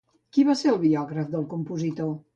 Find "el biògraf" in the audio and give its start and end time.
0.71-1.31